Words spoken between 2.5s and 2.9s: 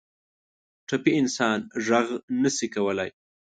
شي